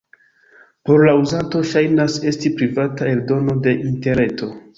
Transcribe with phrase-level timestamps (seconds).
[0.89, 4.53] Por la uzanto ŝajnas esti privata eldono de interreto.